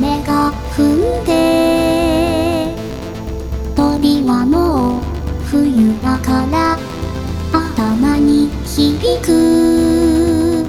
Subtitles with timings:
[0.00, 2.72] 踏んで
[3.74, 5.02] 鳥はもう
[5.44, 6.78] 冬だから
[7.52, 10.64] 頭に響く。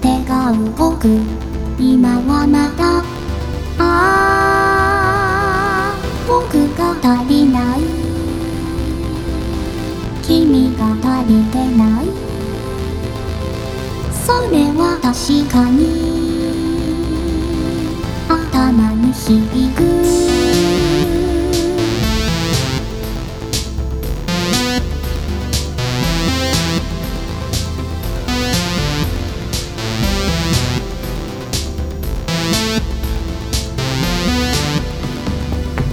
[0.00, 1.20] 手が動く。
[1.78, 3.02] 今はまだ
[3.78, 3.82] あ
[5.92, 5.94] あ
[6.26, 7.80] 僕が足りない。
[10.22, 12.06] 君が足りてない。
[14.24, 16.13] それは確かに。
[19.26, 19.40] 響
[19.74, 19.82] く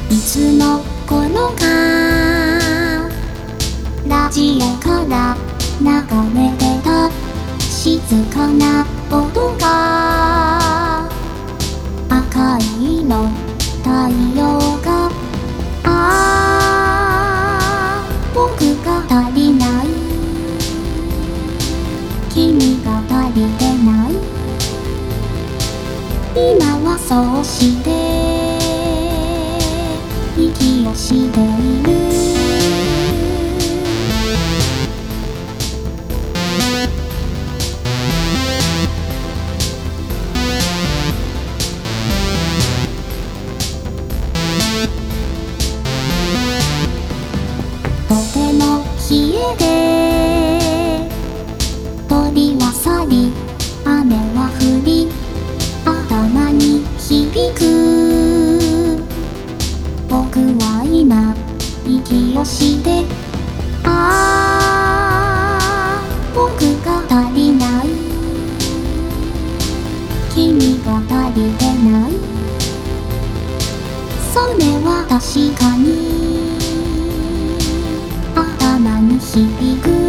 [0.09, 1.63] いつの頃か
[4.09, 5.37] ラジオから
[5.79, 5.87] 流
[6.37, 7.09] れてた
[7.61, 10.10] 静かな音が。
[13.11, 13.27] の
[13.83, 13.89] 太
[14.39, 14.41] 陽
[14.81, 15.11] が
[15.83, 15.89] あ
[17.99, 18.39] あ僕
[18.85, 19.87] が足りない。
[22.29, 24.09] 君が足りてない。
[26.55, 27.89] 今はそうして
[30.41, 31.50] 息をして。
[49.51, 51.11] 冷えて
[52.07, 53.31] 鳥は去り
[53.85, 55.09] 雨は降り
[55.85, 57.59] 頭に響く。
[60.07, 61.35] 僕は今
[61.85, 63.05] 息をして
[63.83, 63.87] あ
[65.59, 66.01] あ
[66.33, 67.85] 僕が足りない。
[70.33, 72.09] 君が足りてない。
[74.33, 75.19] それは確
[75.55, 76.10] かに。
[79.33, 80.00] 響く